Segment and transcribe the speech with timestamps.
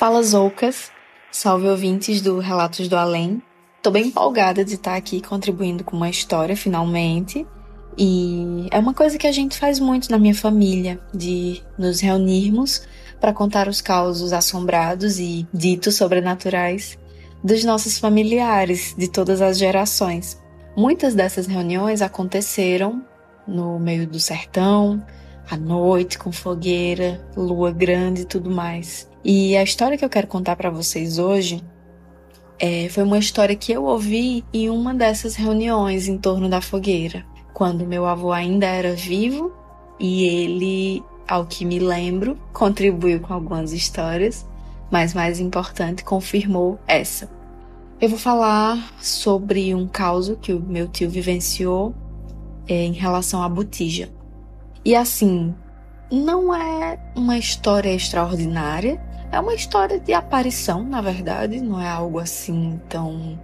[0.00, 0.90] Fala Zoucas,
[1.30, 3.42] salve ouvintes do Relatos do Além.
[3.82, 7.46] Tô bem empolgada de estar aqui contribuindo com uma história finalmente.
[7.98, 12.88] E é uma coisa que a gente faz muito na minha família, de nos reunirmos
[13.20, 16.98] para contar os causos assombrados e ditos sobrenaturais
[17.44, 20.40] dos nossos familiares de todas as gerações.
[20.74, 23.04] Muitas dessas reuniões aconteceram
[23.46, 25.04] no meio do sertão,
[25.50, 29.09] à noite, com fogueira, lua grande e tudo mais.
[29.24, 31.62] E a história que eu quero contar para vocês hoje
[32.58, 37.24] é, foi uma história que eu ouvi em uma dessas reuniões em torno da fogueira,
[37.52, 39.52] quando meu avô ainda era vivo
[39.98, 44.46] e ele, ao que me lembro, contribuiu com algumas histórias,
[44.90, 47.30] mas mais importante, confirmou essa.
[48.00, 51.94] Eu vou falar sobre um caso que o meu tio vivenciou
[52.66, 54.08] é, em relação à botija.
[54.82, 55.54] E assim,
[56.10, 59.00] não é uma história extraordinária,
[59.32, 63.38] é uma história de aparição, na verdade, não é algo assim tão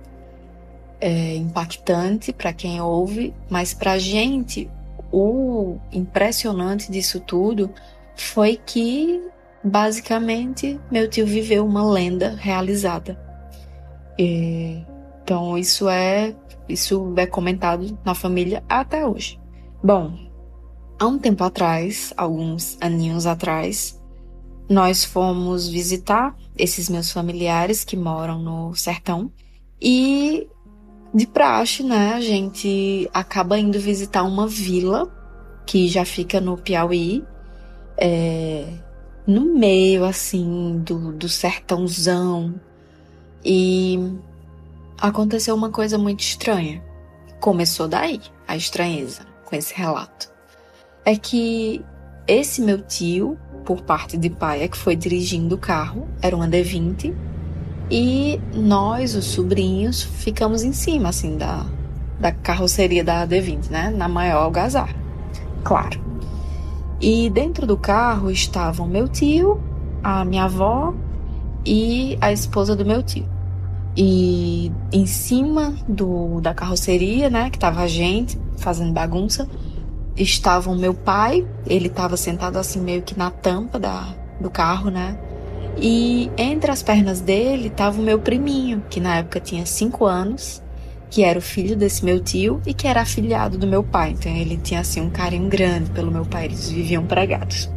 [1.01, 4.69] é, impactante para quem ouve, mas para gente
[5.13, 7.71] o impressionante disso tudo
[8.17, 9.23] foi que
[9.63, 13.19] basicamente meu tio viveu uma lenda realizada.
[14.19, 14.83] E,
[15.23, 16.35] então isso é
[16.69, 19.39] isso é comentado na família até hoje.
[19.83, 20.15] Bom,
[20.99, 24.03] há um tempo atrás, alguns aninhos atrás,
[24.69, 29.31] nós fomos visitar esses meus familiares que moram no sertão
[29.81, 30.49] e
[31.15, 35.11] de praxe, né, a gente acaba indo visitar uma vila
[35.65, 37.25] que já fica no Piauí,
[37.97, 38.67] é,
[39.27, 42.55] no meio assim do, do sertãozão
[43.45, 43.99] e
[45.01, 46.83] aconteceu uma coisa muito estranha.
[47.41, 50.31] Começou daí a estranheza com esse relato.
[51.05, 51.85] É que
[52.27, 56.49] esse meu tio por parte de pai é que foi dirigindo o carro, era uma
[56.49, 57.15] D20,
[57.91, 61.65] e nós, os sobrinhos, ficamos em cima, assim, da,
[62.19, 63.91] da carroceria da D20, né?
[63.91, 64.95] Na maior algazarra,
[65.63, 66.01] claro.
[67.01, 69.61] E dentro do carro estavam meu tio,
[70.03, 70.95] a minha avó
[71.65, 73.29] e a esposa do meu tio.
[73.97, 79.49] E em cima do, da carroceria, né, que tava a gente fazendo bagunça,
[80.17, 85.19] estavam meu pai, ele estava sentado assim meio que na tampa da, do carro, né?
[85.79, 90.63] E entre as pernas dele estava o meu priminho, que na época tinha cinco anos,
[91.11, 94.13] que era o filho desse meu tio e que era afilhado do meu pai.
[94.13, 97.71] Então ele tinha assim um carinho grande pelo meu pai, eles viviam pregados.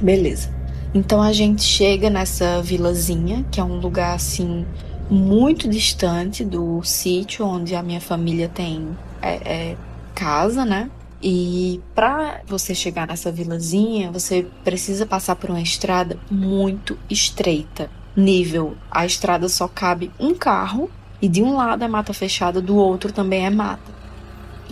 [0.00, 0.50] Beleza.
[0.94, 4.64] Então a gente chega nessa vilazinha, que é um lugar assim
[5.10, 8.88] muito distante do sítio onde a minha família tem
[9.20, 9.76] é, é,
[10.14, 10.90] casa, né?
[11.22, 17.90] E para você chegar nessa vilazinha, você precisa passar por uma estrada muito estreita.
[18.16, 20.90] Nível, a estrada só cabe um carro
[21.20, 23.92] e de um lado é mata fechada, do outro também é mata.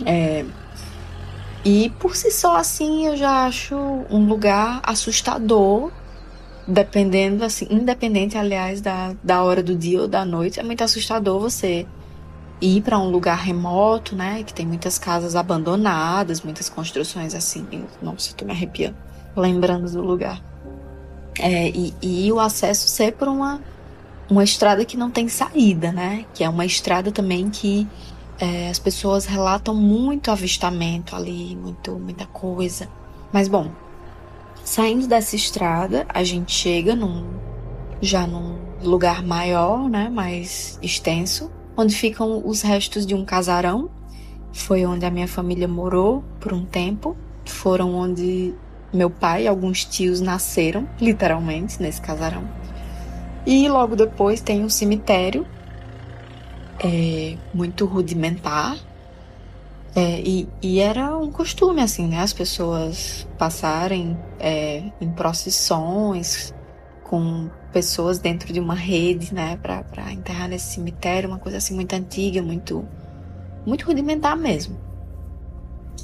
[0.05, 0.45] É,
[1.65, 3.75] e por si só assim eu já acho
[4.09, 5.91] um lugar assustador,
[6.65, 11.39] dependendo assim, independente aliás da, da hora do dia ou da noite, é muito assustador
[11.39, 11.85] você
[12.61, 14.43] ir para um lugar remoto, né?
[14.43, 17.85] Que tem muitas casas abandonadas, muitas construções assim.
[18.01, 18.97] Nossa, tô me arrepiando,
[19.35, 20.41] lembrando do lugar.
[21.39, 23.61] É, e, e o acesso ser por uma,
[24.29, 26.25] uma estrada que não tem saída, né?
[26.33, 27.87] Que é uma estrada também que
[28.39, 32.89] é, as pessoas relatam muito avistamento ali, muito, muita coisa.
[33.31, 33.69] Mas bom,
[34.63, 37.37] saindo dessa estrada, a gente chega num
[37.99, 40.09] já num lugar maior, né?
[40.09, 43.89] Mais extenso onde ficam os restos de um casarão.
[44.51, 47.15] Foi onde a minha família morou por um tempo.
[47.45, 48.53] Foram onde
[48.91, 52.43] meu pai e alguns tios nasceram, literalmente, nesse casarão.
[53.45, 55.45] E logo depois tem um cemitério,
[56.83, 58.77] é, muito rudimentar.
[59.95, 62.19] É, e, e, era um costume, assim, né?
[62.19, 66.53] As pessoas passarem é, em procissões
[67.03, 71.93] com pessoas dentro de uma rede, né, para enterrar nesse cemitério, uma coisa assim muito
[71.93, 72.87] antiga, muito
[73.65, 74.77] muito rudimentar mesmo.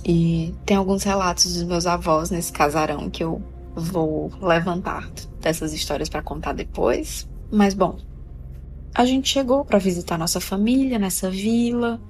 [0.06, 3.42] E tem alguns relatos dos meus avós nesse casarão que eu
[3.74, 7.28] vou levantar dessas histórias para contar depois.
[7.50, 7.98] Mas bom,
[8.94, 12.02] a gente chegou para visitar nossa família nessa vila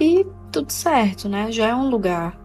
[0.00, 1.52] e tudo certo, né?
[1.52, 2.38] Já é um lugar,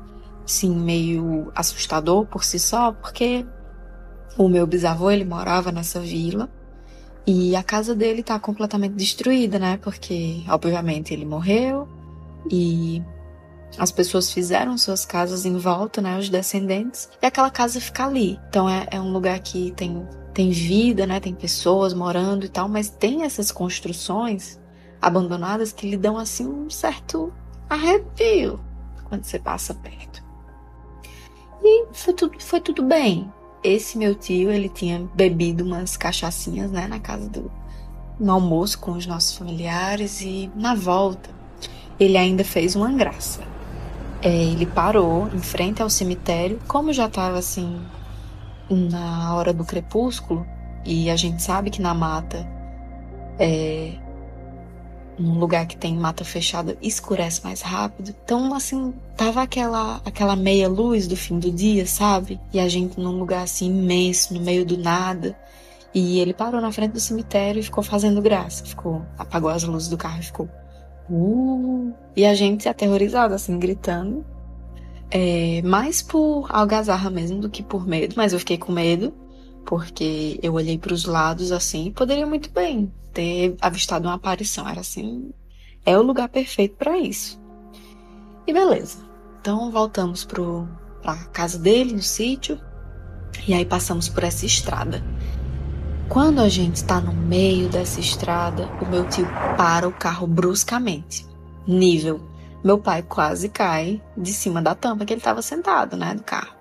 [0.43, 3.45] assim, meio assustador por si só, porque
[4.37, 6.49] o meu bisavô, ele morava nessa vila
[7.25, 9.77] e a casa dele tá completamente destruída, né?
[9.77, 11.87] Porque, obviamente, ele morreu
[12.49, 13.03] e
[13.77, 16.17] as pessoas fizeram suas casas em volta, né?
[16.17, 18.39] Os descendentes, e aquela casa fica ali.
[18.49, 21.19] Então é, é um lugar que tem, tem vida, né?
[21.19, 24.59] Tem pessoas morando e tal, mas tem essas construções
[25.01, 27.31] abandonadas que lhe dão assim um certo
[27.69, 28.59] arrepio
[29.07, 30.23] quando você passa perto.
[31.63, 33.31] E foi tudo, foi tudo bem.
[33.63, 37.51] Esse meu tio, ele tinha bebido umas cachaçinhas, né, na casa do
[38.19, 41.29] no almoço com os nossos familiares e na volta
[41.99, 43.41] ele ainda fez uma graça.
[44.21, 47.81] É, ele parou em frente ao cemitério, como já estava assim
[48.69, 50.45] na hora do crepúsculo
[50.85, 52.45] e a gente sabe que na mata
[53.37, 53.93] é,
[55.19, 58.15] num lugar que tem mata fechada escurece mais rápido.
[58.23, 62.39] Então, assim, tava aquela aquela meia luz do fim do dia, sabe?
[62.53, 65.37] E a gente num lugar assim imenso, no meio do nada.
[65.93, 68.63] E ele parou na frente do cemitério e ficou fazendo graça.
[68.63, 70.49] Ficou, apagou as luzes do carro e ficou.
[71.09, 71.91] Uh!
[72.15, 74.23] E a gente aterrorizada, assim, gritando.
[75.11, 79.11] É, mais por algazarra mesmo do que por medo, mas eu fiquei com medo
[79.69, 84.67] porque eu olhei para os lados assim e poderia muito bem ter avistado uma aparição.
[84.67, 85.31] Era assim,
[85.85, 87.39] é o lugar perfeito para isso.
[88.47, 88.97] E beleza.
[89.39, 92.59] Então voltamos para casa dele no sítio
[93.47, 95.03] e aí passamos por essa estrada.
[96.09, 101.27] Quando a gente está no meio dessa estrada, o meu tio para o carro bruscamente.
[101.67, 102.27] Nível,
[102.63, 106.55] meu pai quase cai de cima da tampa que ele estava sentado, né, do carro.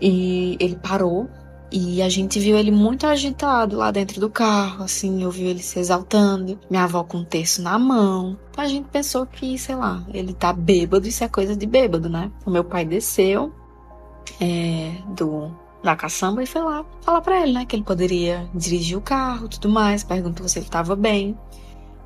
[0.00, 1.30] E ele parou
[1.70, 5.62] e a gente viu ele muito agitado lá dentro do carro, assim, eu vi ele
[5.62, 8.38] se exaltando, minha avó com um terço na mão.
[8.50, 12.08] Então a gente pensou que, sei lá, ele tá bêbado, isso é coisa de bêbado,
[12.08, 12.30] né?
[12.46, 13.52] O meu pai desceu
[14.40, 15.50] é, do
[15.82, 19.48] da caçamba e foi lá falar para ele, né, que ele poderia dirigir o carro,
[19.48, 21.38] tudo mais, perguntou se ele tava bem.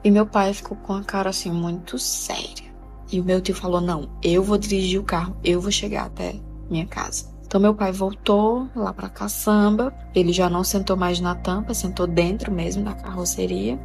[0.03, 2.69] E meu pai ficou com a cara assim muito séria.
[3.11, 6.35] E o meu tio falou: "Não, eu vou dirigir o carro, eu vou chegar até
[6.69, 7.38] minha casa".
[7.49, 9.91] Então meu pai voltou lá para caçamba.
[10.15, 13.81] Ele já não sentou mais na tampa, sentou dentro mesmo da carroceria.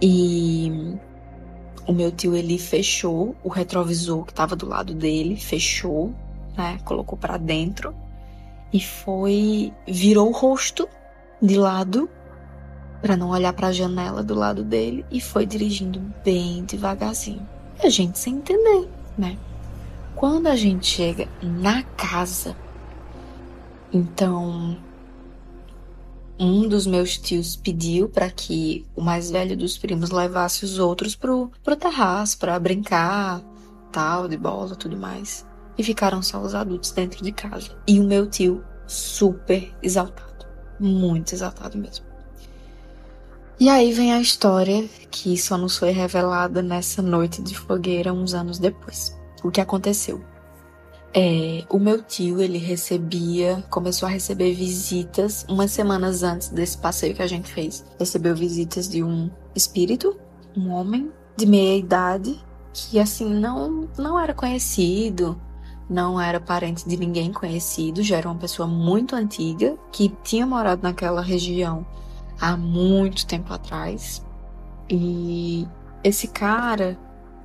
[0.00, 0.96] E
[1.88, 6.14] o meu tio ele fechou o retrovisor que estava do lado dele, fechou,
[6.56, 6.78] né?
[6.84, 7.92] Colocou para dentro
[8.72, 10.88] e foi virou o rosto
[11.42, 12.08] de lado
[13.02, 17.44] para não olhar para a janela do lado dele e foi dirigindo bem devagarzinho.
[17.82, 19.36] E a gente sem entender, né?
[20.14, 22.54] Quando a gente chega na casa
[23.92, 24.76] então,
[26.38, 31.16] um dos meus tios pediu para que o mais velho dos primos levasse os outros
[31.16, 33.42] pro, pro terraço para brincar,
[33.90, 35.46] tal, de bola, tudo mais.
[35.76, 37.76] E ficaram só os adultos dentro de casa.
[37.86, 40.46] E o meu tio super exaltado,
[40.78, 42.06] muito exaltado mesmo.
[43.60, 48.32] E aí vem a história que só nos foi revelada nessa noite de fogueira uns
[48.32, 49.16] anos depois.
[49.42, 50.22] O que aconteceu?
[51.14, 57.14] É, o meu tio, ele recebia, começou a receber visitas umas semanas antes desse passeio
[57.14, 57.84] que a gente fez.
[57.98, 60.16] Recebeu visitas de um espírito,
[60.56, 62.38] um homem de meia idade,
[62.72, 65.40] que assim não não era conhecido,
[65.88, 70.82] não era parente de ninguém conhecido, já era uma pessoa muito antiga que tinha morado
[70.82, 71.86] naquela região
[72.38, 74.24] há muito tempo atrás.
[74.90, 75.66] E
[76.04, 76.98] esse cara,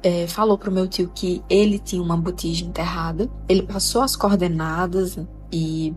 [0.04, 3.30] é, falou pro meu tio que ele tinha uma botija enterrada.
[3.48, 5.18] Ele passou as coordenadas
[5.52, 5.96] e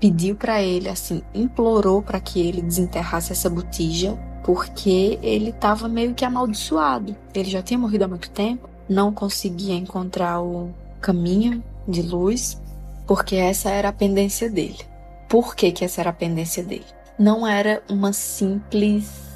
[0.00, 6.14] pediu para ele, assim, implorou para que ele desenterrasse essa botija, porque ele estava meio
[6.14, 7.14] que amaldiçoado.
[7.32, 12.60] Ele já tinha morrido há muito tempo, não conseguia encontrar o caminho de luz,
[13.06, 14.80] porque essa era a pendência dele.
[15.28, 16.86] Por que, que essa era a pendência dele?
[17.18, 19.30] Não era uma simples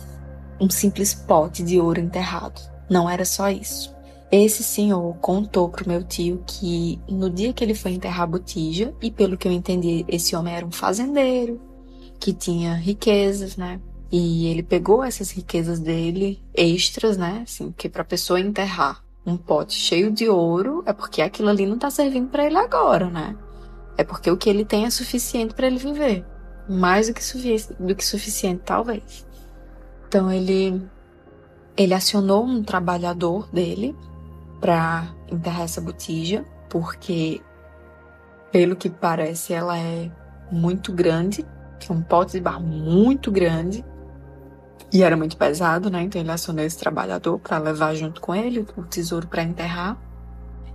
[0.60, 3.94] um simples pote de ouro enterrado não era só isso.
[4.30, 8.94] Esse senhor contou pro meu tio que no dia que ele foi enterrar a botija,
[9.00, 11.60] e pelo que eu entendi, esse homem era um fazendeiro,
[12.18, 13.80] que tinha riquezas, né?
[14.10, 17.42] E ele pegou essas riquezas dele, extras, né?
[17.44, 21.78] Assim, que pra pessoa enterrar um pote cheio de ouro, é porque aquilo ali não
[21.78, 23.36] tá servindo para ele agora, né?
[23.96, 26.24] É porque o que ele tem é suficiente para ele viver.
[26.68, 27.22] Mais do que,
[27.78, 29.26] do que suficiente, talvez.
[30.08, 30.82] Então ele
[31.76, 33.96] ele acionou um trabalhador dele
[34.60, 37.40] para enterrar essa botija, porque,
[38.52, 40.10] pelo que parece, ela é
[40.50, 41.44] muito grande,
[41.88, 43.84] é um pote de barro muito grande.
[44.92, 46.02] E era muito pesado, né?
[46.02, 49.98] Então ele acionou esse trabalhador para levar junto com ele o tesouro para enterrar.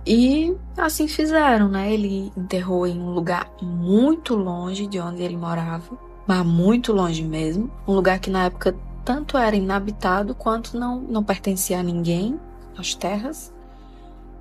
[0.06, 1.92] E assim fizeram, né?
[1.92, 7.70] Ele enterrou em um lugar muito longe de onde ele morava, mas muito longe mesmo.
[7.88, 12.38] Um lugar que na época tanto era inabitado quanto não, não pertencia a ninguém,
[12.76, 13.52] as terras.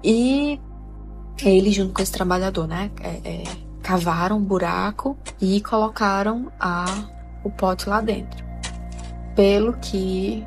[0.03, 0.59] E
[1.43, 2.91] ele, junto com esse trabalhador, né?
[3.01, 3.43] É, é,
[3.81, 6.85] cavaram um buraco e colocaram a,
[7.43, 8.45] o pote lá dentro.
[9.35, 10.45] Pelo que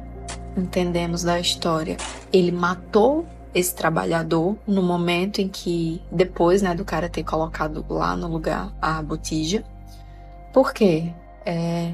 [0.57, 1.97] entendemos da história,
[2.33, 8.17] ele matou esse trabalhador no momento em que, depois né, do cara ter colocado lá
[8.17, 9.65] no lugar a botija.
[10.53, 11.13] Por quê?
[11.45, 11.93] É,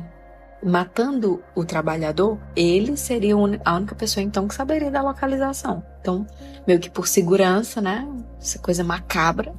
[0.62, 3.34] matando o trabalhador, ele seria
[3.64, 5.84] a única pessoa então que saberia da localização.
[6.00, 6.26] Então,
[6.66, 8.08] meio que por segurança, né?
[8.40, 9.54] Essa coisa macabra.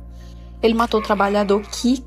[0.62, 2.04] Ele matou o trabalhador que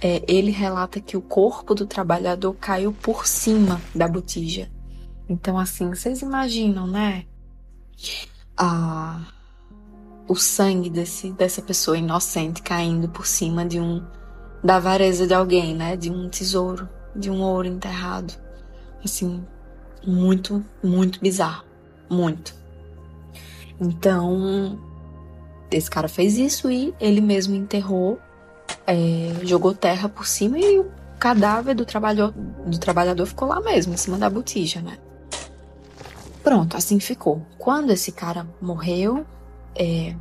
[0.00, 4.70] é, ele relata que o corpo do trabalhador caiu por cima da botija.
[5.28, 7.24] Então, assim, vocês imaginam, né?
[8.58, 9.20] a,
[10.26, 14.04] o sangue desse, dessa pessoa inocente caindo por cima de um
[14.62, 15.96] da avareza de alguém, né?
[15.96, 16.88] De um tesouro,
[17.18, 18.32] de um ouro enterrado.
[19.04, 19.44] Assim,
[20.06, 21.64] muito, muito bizarro.
[22.08, 22.54] Muito.
[23.80, 24.78] Então,
[25.70, 28.18] esse cara fez isso e ele mesmo enterrou,
[28.86, 33.92] é, jogou terra por cima e o cadáver do trabalhador, do trabalhador ficou lá mesmo,
[33.92, 34.98] em cima da botija, né?
[36.42, 37.42] Pronto, assim ficou.
[37.58, 39.26] Quando esse cara morreu,
[39.74, 40.14] é,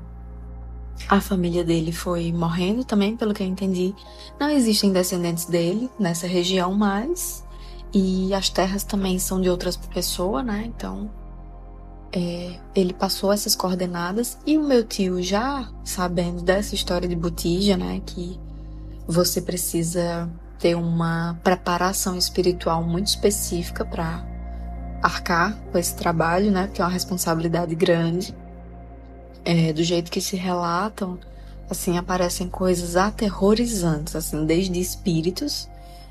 [1.09, 3.93] a família dele foi morrendo também, pelo que eu entendi.
[4.39, 7.45] Não existem descendentes dele nessa região mais.
[7.93, 10.65] E as terras também são de outras pessoas, né?
[10.65, 11.09] Então,
[12.11, 14.37] é, ele passou essas coordenadas.
[14.45, 18.01] E o meu tio, já sabendo dessa história de botija, né?
[18.05, 18.39] Que
[19.07, 24.25] você precisa ter uma preparação espiritual muito específica para
[25.01, 26.67] arcar com esse trabalho, né?
[26.67, 28.35] Porque é uma responsabilidade grande.
[29.45, 31.17] É, do jeito que se relatam,
[31.69, 35.69] assim, aparecem coisas aterrorizantes, assim, desde espíritos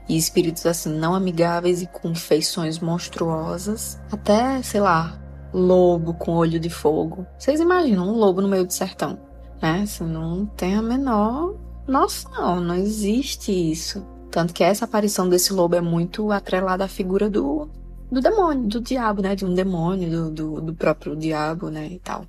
[0.09, 5.21] e espíritos assim não amigáveis e com feições monstruosas, até, sei lá,
[5.53, 7.27] lobo com olho de fogo.
[7.39, 9.19] Vocês imaginam um lobo no meio do sertão,
[9.61, 9.83] né?
[9.83, 11.55] Assim, não tem a menor
[11.87, 14.05] nossa, não, não existe isso.
[14.31, 17.69] Tanto que essa aparição desse lobo é muito atrelada à figura do
[18.11, 19.35] do demônio, do diabo, né?
[19.35, 21.87] De um demônio, do, do, do próprio diabo, né?
[21.87, 22.25] E tal.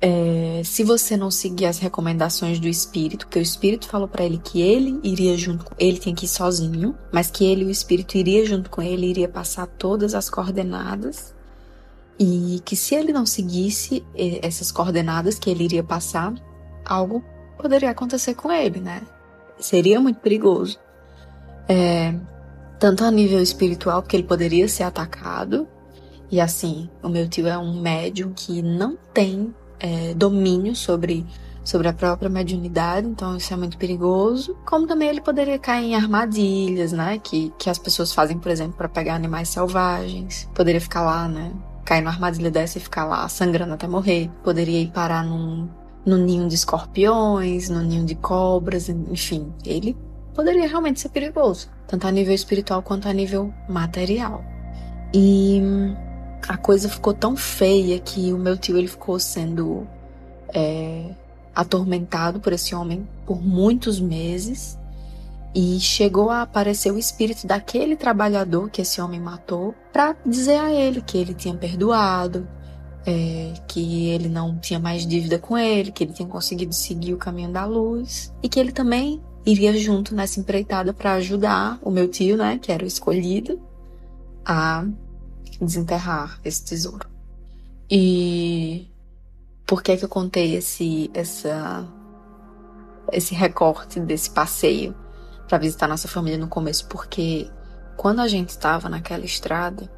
[0.00, 4.38] É, se você não seguir as recomendações do espírito, porque o espírito falou para ele
[4.38, 8.16] que ele iria junto com ele, tinha que ir sozinho, mas que ele, o espírito,
[8.16, 11.34] iria junto com ele, iria passar todas as coordenadas,
[12.18, 14.04] e que se ele não seguisse
[14.42, 16.32] essas coordenadas que ele iria passar,
[16.84, 17.24] algo
[17.56, 19.02] poderia acontecer com ele, né?
[19.58, 20.78] Seria muito perigoso.
[21.68, 22.14] É,
[22.78, 25.68] tanto a nível espiritual, porque ele poderia ser atacado.
[26.30, 31.26] E assim, o meu tio é um médium que não tem é, domínio sobre,
[31.64, 34.56] sobre a própria mediunidade, então isso é muito perigoso.
[34.66, 37.18] Como também ele poderia cair em armadilhas, né?
[37.18, 40.48] Que, que as pessoas fazem, por exemplo, para pegar animais selvagens.
[40.54, 41.52] Poderia ficar lá, né?
[41.84, 44.30] Cair numa armadilha dessa e ficar lá sangrando até morrer.
[44.42, 45.68] Poderia ir parar num,
[46.04, 49.52] num ninho de escorpiões, num ninho de cobras, enfim.
[49.64, 49.96] Ele
[50.34, 54.44] poderia realmente ser perigoso, tanto a nível espiritual quanto a nível material.
[55.12, 55.60] E
[56.48, 59.86] a coisa ficou tão feia que o meu tio ele ficou sendo
[60.54, 61.14] é,
[61.54, 64.78] atormentado por esse homem por muitos meses.
[65.54, 70.70] E chegou a aparecer o espírito daquele trabalhador que esse homem matou para dizer a
[70.70, 72.46] ele que ele tinha perdoado,
[73.04, 77.18] é, que ele não tinha mais dívida com ele, que ele tinha conseguido seguir o
[77.18, 78.32] caminho da luz.
[78.42, 82.70] E que ele também iria junto nessa empreitada para ajudar o meu tio, né, que
[82.70, 83.60] era o escolhido,
[84.44, 84.86] a
[85.60, 87.08] desenterrar esse tesouro.
[87.90, 88.88] E
[89.66, 91.86] por que que eu contei esse essa
[93.10, 94.94] esse recorte desse passeio
[95.48, 96.86] para visitar nossa família no começo?
[96.86, 97.50] Porque
[97.96, 99.90] quando a gente estava naquela estrada,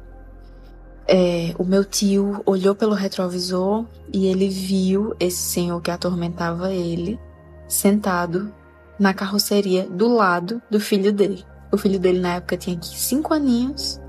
[1.07, 7.19] é, o meu tio olhou pelo retrovisor e ele viu esse senhor que atormentava ele
[7.67, 8.51] sentado
[8.99, 11.45] na carroceria do lado do filho dele.
[11.71, 14.00] O filho dele na época tinha aqui cinco aninhos.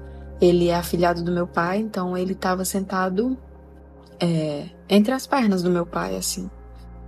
[0.42, 3.38] Ele é afilhado do meu pai, então ele estava sentado
[4.18, 6.50] é, entre as pernas do meu pai, assim.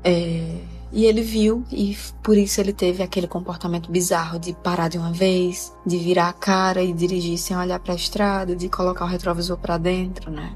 [0.05, 0.61] É,
[0.93, 5.13] e ele viu e por isso ele teve aquele comportamento bizarro de parar de uma
[5.13, 9.09] vez, de virar a cara e dirigir sem olhar para a estrada, de colocar o
[9.09, 10.55] retrovisor para dentro, né?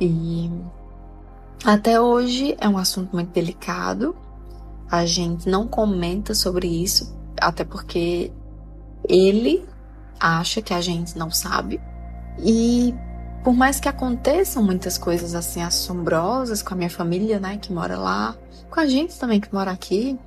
[0.00, 0.48] E
[1.64, 4.14] até hoje é um assunto muito delicado,
[4.88, 8.30] a gente não comenta sobre isso, até porque
[9.08, 9.66] ele
[10.20, 11.80] acha que a gente não sabe.
[12.38, 12.94] E
[13.42, 17.98] por mais que aconteçam muitas coisas assim assombrosas com a minha família, né, que mora
[17.98, 18.36] lá,
[18.70, 20.18] com a gente também que mora aqui,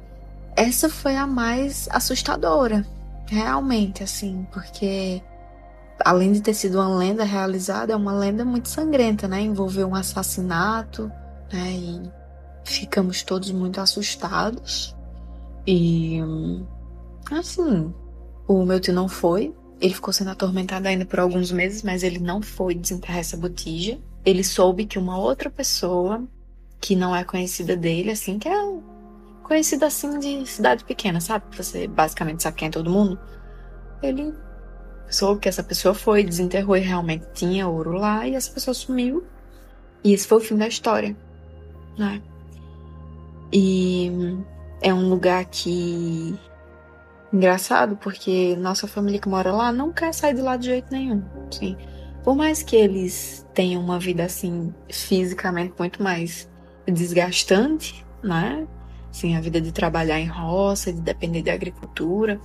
[0.56, 2.86] essa foi a mais assustadora,
[3.28, 5.22] realmente, assim, porque
[6.04, 9.42] além de ter sido uma lenda realizada, é uma lenda muito sangrenta, né?
[9.42, 11.12] Envolveu um assassinato,
[11.52, 11.72] né?
[11.72, 12.12] E
[12.64, 14.96] ficamos todos muito assustados.
[15.68, 16.20] E
[17.32, 17.94] assim,
[18.48, 19.54] o meu tio não foi.
[19.86, 24.00] Ele ficou sendo atormentado ainda por alguns meses, mas ele não foi desenterrar essa botija.
[24.26, 26.24] Ele soube que uma outra pessoa,
[26.82, 28.80] que não é conhecida dele, assim, que é
[29.44, 31.46] conhecida assim de cidade pequena, sabe?
[31.56, 33.20] Você basicamente sabe quem é todo mundo.
[34.02, 34.34] Ele
[35.08, 39.24] soube que essa pessoa foi, desenterrou e realmente tinha ouro lá, e essa pessoa sumiu.
[40.04, 41.16] E esse foi o fim da história,
[41.96, 42.24] né?
[43.54, 44.12] E
[44.82, 46.34] é um lugar que.
[47.36, 51.22] Engraçado, porque nossa família que mora lá não quer sair de lá de jeito nenhum.
[51.52, 51.76] Sim.
[52.24, 56.50] Por mais que eles tenham uma vida assim, fisicamente muito mais
[56.88, 58.66] desgastante, né?
[59.10, 62.40] Assim, a vida de trabalhar em roça, de depender da agricultura.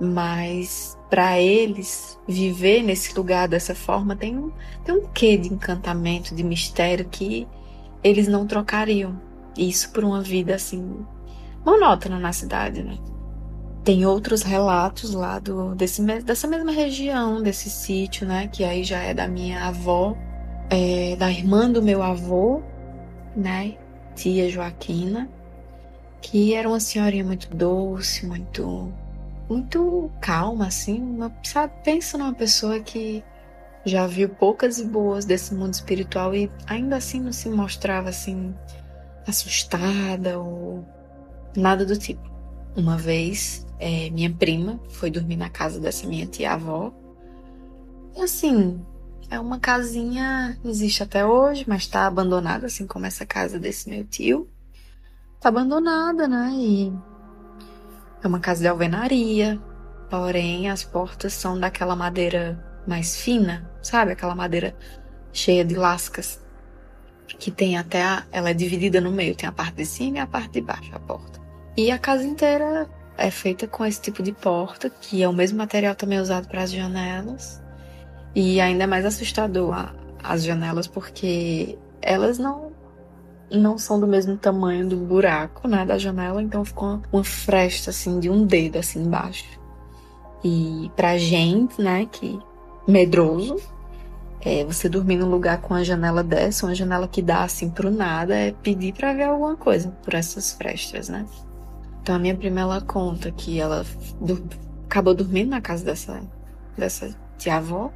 [0.00, 4.50] Mas para eles viver nesse lugar dessa forma tem um,
[4.86, 7.46] tem um quê de encantamento, de mistério que
[8.02, 9.20] eles não trocariam.
[9.54, 11.04] Isso por uma vida assim
[11.62, 12.98] monótona na cidade, né?
[13.84, 18.48] Tem outros relatos lá do, desse, dessa mesma região, desse sítio, né?
[18.48, 20.16] Que aí já é da minha avó,
[20.70, 22.62] é, da irmã do meu avô,
[23.36, 23.76] né?
[24.14, 25.28] Tia Joaquina,
[26.22, 28.90] que era uma senhorinha muito doce, muito
[29.48, 31.00] muito calma, assim.
[31.00, 33.22] Uma, sabe, pensa numa pessoa que
[33.84, 38.54] já viu poucas e boas desse mundo espiritual e ainda assim não se mostrava assim
[39.26, 40.84] assustada ou
[41.54, 42.33] nada do tipo.
[42.76, 46.92] Uma vez, é, minha prima foi dormir na casa dessa minha tia-avó.
[48.16, 48.84] E assim,
[49.30, 54.04] é uma casinha, existe até hoje, mas tá abandonada, assim como essa casa desse meu
[54.04, 54.48] tio.
[55.40, 56.50] Tá abandonada, né?
[56.54, 56.92] E
[58.22, 59.60] é uma casa de alvenaria,
[60.10, 64.12] porém as portas são daquela madeira mais fina, sabe?
[64.12, 64.76] Aquela madeira
[65.32, 66.40] cheia de lascas,
[67.38, 70.20] que tem até a, ela é dividida no meio, tem a parte de cima e
[70.20, 71.43] a parte de baixo, a porta.
[71.76, 75.58] E a casa inteira é feita com esse tipo de porta, que é o mesmo
[75.58, 77.62] material também usado para as janelas.
[78.34, 82.72] E ainda é mais assustador a, as janelas porque elas não
[83.50, 88.18] não são do mesmo tamanho do buraco, né, da janela, então ficou uma fresta assim
[88.18, 89.60] de um dedo assim embaixo.
[90.42, 92.40] E pra gente, né, que
[92.88, 93.56] medroso,
[94.40, 97.90] é, você dormir num lugar com uma janela dessa, uma janela que dá assim pro
[97.90, 101.24] nada, é pedir para ver alguma coisa por essas frestas, né?
[102.04, 103.82] Então a minha prima ela conta que ela
[104.84, 106.20] acabou dormindo na casa dessa
[106.76, 107.90] dessa tia-avó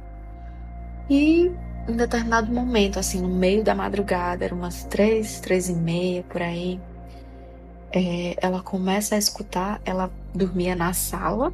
[1.07, 1.51] e
[1.87, 6.41] em determinado momento, assim, no meio da madrugada, eram umas três, três e meia por
[6.41, 6.81] aí,
[7.91, 11.53] é, ela começa a escutar, ela dormia na sala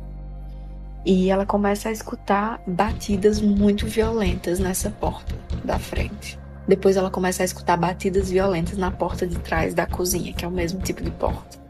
[1.06, 6.40] e ela começa a escutar batidas muito violentas nessa porta da frente.
[6.66, 10.48] Depois ela começa a escutar batidas violentas na porta de trás da cozinha, que é
[10.48, 11.65] o mesmo tipo de porta.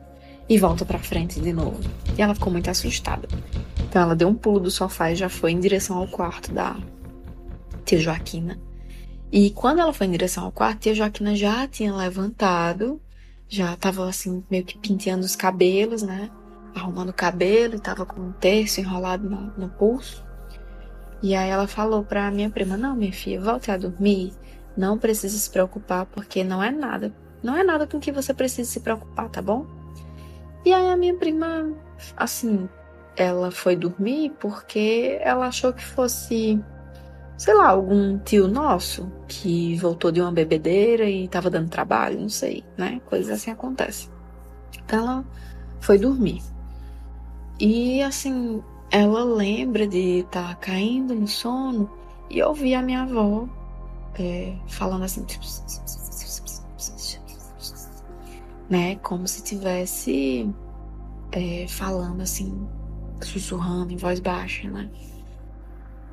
[0.47, 1.79] E volta para frente de novo.
[2.17, 3.27] E ela ficou muito assustada.
[3.87, 6.77] Então ela deu um pulo do sofá e já foi em direção ao quarto da,
[7.85, 8.59] tia Joaquina.
[9.31, 12.99] E quando ela foi em direção ao quarto, tia Joaquina já tinha levantado,
[13.47, 16.29] já estava assim, meio que penteando os cabelos, né?
[16.73, 20.25] Arrumando o cabelo, estava com um terço enrolado no, no pulso.
[21.21, 24.33] E aí ela falou pra minha prima: Não, minha filha, volte a dormir.
[24.75, 27.13] Não precisa se preocupar, porque não é nada.
[27.41, 29.65] Não é nada com que você precisa se preocupar, tá bom?
[30.65, 31.71] E aí a minha prima,
[32.17, 32.67] assim,
[33.15, 36.59] ela foi dormir porque ela achou que fosse
[37.37, 42.29] sei lá, algum tio nosso que voltou de uma bebedeira e estava dando trabalho, não
[42.29, 43.01] sei, né?
[43.05, 44.09] Coisas assim acontecem.
[44.83, 45.25] Então ela
[45.79, 46.41] foi dormir.
[47.59, 51.89] E assim, ela lembra de estar tá caindo no sono
[52.29, 53.47] e ouvir a minha avó
[54.17, 55.43] é, falando assim, tipo,
[58.69, 58.95] né?
[58.97, 60.49] Como se tivesse
[61.31, 62.67] é, falando assim,
[63.21, 64.89] sussurrando em voz baixa, né?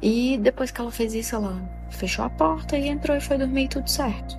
[0.01, 3.69] E depois que ela fez isso, ela fechou a porta e entrou e foi dormir
[3.69, 4.37] tudo certo.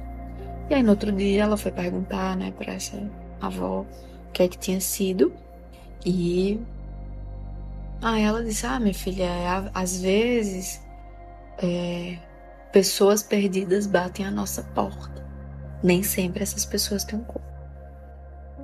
[0.69, 2.97] E aí no outro dia ela foi perguntar, né, para essa
[3.41, 5.34] avó o que é que tinha sido.
[6.06, 6.60] E
[8.02, 9.30] aí ela disse: Ah, minha filha,
[9.73, 10.82] às vezes
[11.60, 12.17] é,
[12.71, 15.23] pessoas perdidas batem a nossa porta.
[15.82, 17.52] Nem sempre essas pessoas têm um corpo.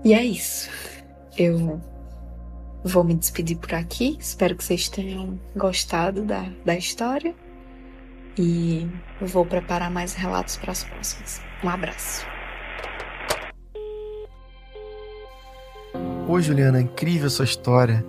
[0.04, 0.70] E é isso.
[1.38, 1.82] Eu
[2.84, 4.18] Vou me despedir por aqui.
[4.20, 7.36] Espero que vocês tenham gostado da, da história.
[8.38, 8.88] e
[9.20, 11.42] vou preparar mais relatos para as próximas.
[11.62, 12.26] Um abraço.
[16.26, 18.06] Oi, Juliana, incrível sua história.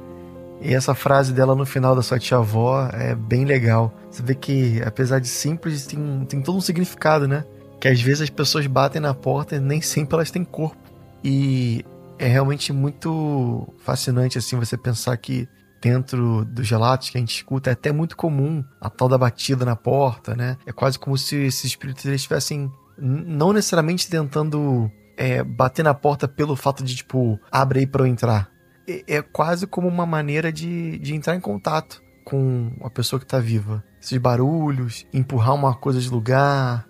[0.61, 3.93] E essa frase dela no final da sua tia-avó é bem legal.
[4.09, 7.45] Você vê que, apesar de simples, tem, tem todo um significado, né?
[7.81, 10.90] Que às vezes as pessoas batem na porta e nem sempre elas têm corpo.
[11.23, 11.85] E
[12.19, 15.49] é realmente muito fascinante, assim, você pensar que
[15.81, 19.65] dentro dos relatos que a gente escuta é até muito comum a tal da batida
[19.65, 20.57] na porta, né?
[20.67, 26.55] É quase como se esses espíritos estivessem não necessariamente tentando é, bater na porta pelo
[26.55, 28.51] fato de, tipo, abre aí pra eu entrar
[28.91, 33.25] é, é quase como uma maneira de, de entrar em contato com a pessoa que
[33.25, 33.83] está viva.
[34.01, 36.87] Esses barulhos, empurrar uma coisa de lugar,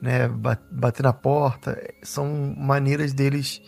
[0.00, 0.28] né,
[0.70, 3.60] bater na porta, são maneiras deles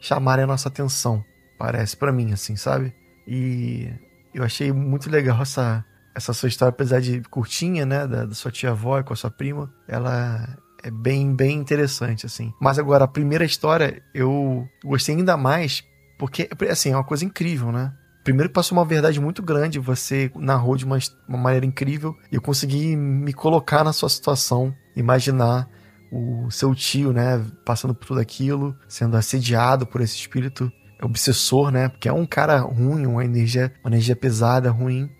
[0.00, 1.24] chamarem a nossa atenção,
[1.58, 2.94] parece para mim, assim, sabe?
[3.26, 3.88] E
[4.34, 8.50] eu achei muito legal essa, essa sua história, apesar de curtinha, né, da, da sua
[8.50, 12.52] tia-avó com a sua prima, ela é bem, bem interessante, assim.
[12.60, 15.82] Mas agora, a primeira história, eu gostei ainda mais
[16.18, 17.92] porque, assim, é uma coisa incrível, né?
[18.24, 22.42] Primeiro passou uma verdade muito grande, você narrou de uma, uma maneira incrível, e eu
[22.42, 25.68] consegui me colocar na sua situação, imaginar
[26.12, 30.70] o seu tio, né, passando por tudo aquilo, sendo assediado por esse espírito
[31.02, 31.88] obsessor, né?
[31.88, 35.10] Porque é um cara ruim, uma energia, uma energia pesada, ruim.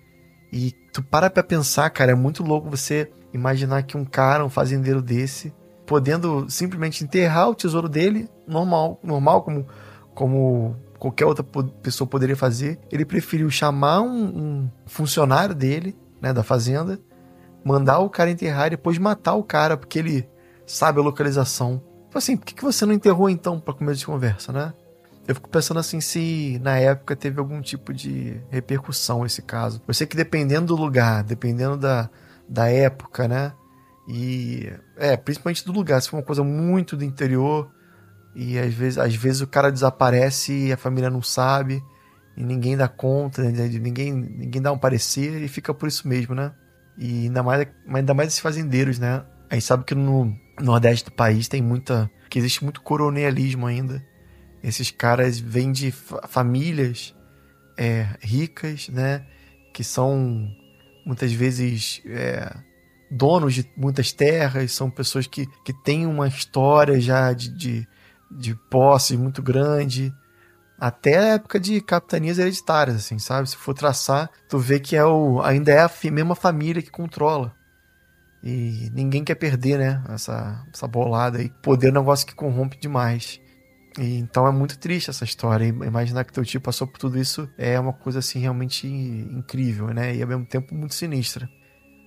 [0.52, 4.48] E tu para pra pensar, cara, é muito louco você imaginar que um cara, um
[4.48, 5.52] fazendeiro desse,
[5.86, 9.66] podendo simplesmente enterrar o tesouro dele, normal, normal como
[10.14, 11.44] como qualquer outra
[11.82, 12.80] pessoa poderia fazer.
[12.90, 16.98] Ele preferiu chamar um, um funcionário dele, né, da fazenda,
[17.62, 20.26] mandar o cara enterrar e depois matar o cara, porque ele
[20.66, 21.82] sabe a localização.
[22.08, 24.74] Então, assim, por que, você não enterrou então para começo de conversa, né?
[25.26, 29.82] Eu fico pensando assim se na época teve algum tipo de repercussão esse caso.
[29.86, 32.08] Eu sei que dependendo do lugar, dependendo da,
[32.48, 33.52] da época, né?
[34.08, 37.68] E é, principalmente do lugar, se for uma coisa muito do interior,
[38.34, 41.82] e às vezes, às vezes o cara desaparece e a família não sabe,
[42.36, 46.34] e ninguém dá conta, né, ninguém, ninguém dá um parecer e fica por isso mesmo,
[46.34, 46.52] né?
[46.96, 49.24] E ainda mais, ainda mais esses fazendeiros, né?
[49.50, 52.10] A gente sabe que no nordeste do país tem muita.
[52.28, 54.04] que existe muito coronelismo ainda.
[54.62, 55.92] Esses caras vêm de
[56.28, 57.14] famílias
[57.78, 59.24] é, ricas, né?
[59.72, 60.50] Que são
[61.04, 62.52] muitas vezes é,
[63.10, 67.88] donos de muitas terras, são pessoas que, que têm uma história já de, de
[68.30, 70.14] de posse muito grande,
[70.78, 73.48] até a época de capitanias hereditárias, assim, sabe?
[73.48, 77.54] Se for traçar, tu vê que é o, ainda é a mesma família que controla.
[78.48, 80.04] E ninguém quer perder, né?
[80.08, 81.50] Essa, essa bolada aí.
[81.62, 83.40] Poder é um negócio que corrompe demais.
[83.98, 85.66] E, então é muito triste essa história.
[85.66, 90.14] Imaginar que teu tio passou por tudo isso é uma coisa assim realmente incrível, né?
[90.14, 91.48] E ao mesmo tempo muito sinistra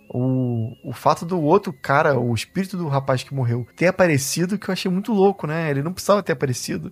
[0.10, 4.70] o, o fato do outro cara, o espírito do rapaz que morreu, ter aparecido, que
[4.70, 5.70] eu achei muito louco, né?
[5.70, 6.92] Ele não precisava ter aparecido.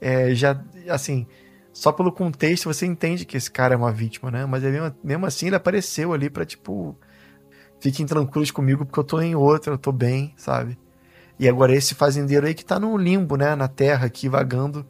[0.00, 1.26] É, já, assim,
[1.72, 4.46] só pelo contexto você entende que esse cara é uma vítima, né?
[4.46, 6.98] Mas mesmo, mesmo assim ele apareceu ali pra, tipo,
[7.80, 10.78] fiquem tranquilos comigo porque eu tô em outra, eu tô bem, sabe?
[11.38, 13.54] E agora esse fazendeiro aí que tá no limbo, né?
[13.54, 14.86] Na terra aqui, vagando,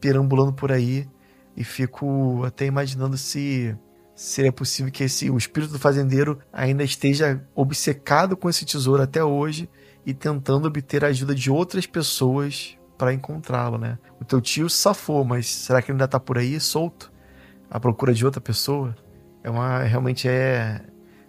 [0.00, 1.08] perambulando por aí.
[1.56, 3.76] E fico até imaginando se
[4.14, 9.22] seria possível que esse, o espírito do fazendeiro ainda esteja obcecado com esse tesouro até
[9.22, 9.68] hoje
[10.04, 13.96] e tentando obter a ajuda de outras pessoas para encontrá-lo, né?
[14.20, 17.12] O teu tio safou, mas será que ele ainda está por aí solto
[17.70, 18.94] à procura de outra pessoa?
[19.42, 20.80] É uma realmente é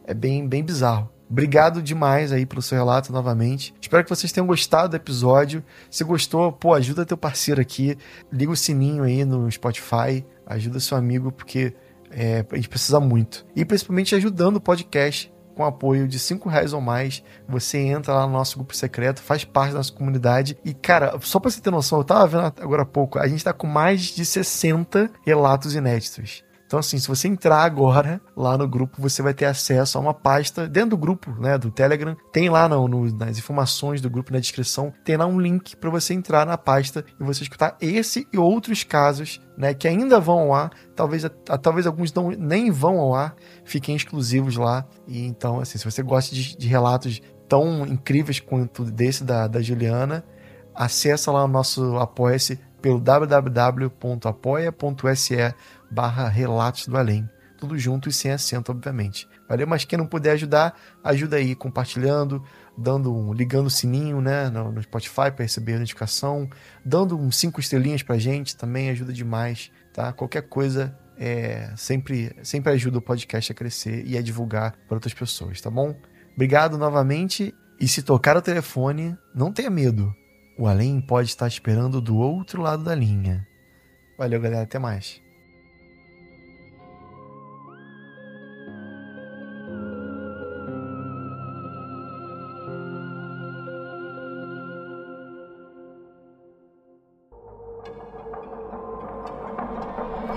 [0.10, 1.08] é bem bem bizarro.
[1.30, 3.72] Obrigado demais aí pelo seu relato novamente.
[3.80, 5.64] Espero que vocês tenham gostado do episódio.
[5.92, 7.96] Se gostou, pô, ajuda teu parceiro aqui,
[8.34, 11.76] liga o sininho aí no Spotify, ajuda seu amigo porque
[12.10, 13.46] é, a gente precisa muito.
[13.56, 17.22] E principalmente ajudando o podcast com apoio de 5 reais ou mais.
[17.48, 20.58] Você entra lá no nosso grupo secreto, faz parte da nossa comunidade.
[20.66, 23.44] E, cara, só pra você ter noção, eu tava vendo agora há pouco, a gente
[23.44, 26.44] tá com mais de 60 relatos inéditos.
[26.70, 30.14] Então, assim, se você entrar agora lá no grupo, você vai ter acesso a uma
[30.14, 32.16] pasta dentro do grupo, né, do Telegram.
[32.32, 35.90] Tem lá no, no, nas informações do grupo, na descrição, tem lá um link para
[35.90, 40.38] você entrar na pasta e você escutar esse e outros casos, né, que ainda vão
[40.42, 40.70] ao ar.
[40.96, 44.86] Talvez, a, talvez alguns não, nem vão ao ar, fiquem exclusivos lá.
[45.08, 49.60] E então, assim, se você gosta de, de relatos tão incríveis quanto desse da, da
[49.60, 50.24] Juliana,
[50.76, 53.96] acessa lá o nosso apoia-se pelo www.apoia.se
[55.90, 57.30] barra Relatos do Além.
[57.58, 59.28] Tudo junto e sem acento, obviamente.
[59.48, 59.68] Valeu?
[59.68, 62.42] Mas quem não puder ajudar, ajuda aí compartilhando,
[62.78, 66.50] dando um, ligando o sininho né, no, no Spotify para receber a notificação,
[66.86, 70.14] dando uns cinco estrelinhas pra gente, também ajuda demais, tá?
[70.14, 75.14] Qualquer coisa é, sempre, sempre ajuda o podcast a crescer e a divulgar para outras
[75.14, 75.94] pessoas, tá bom?
[76.34, 80.16] Obrigado novamente e se tocar o telefone, não tenha medo.
[80.58, 83.48] O além pode estar esperando do outro lado da linha.
[84.18, 84.64] Valeu, galera.
[84.64, 85.22] Até mais.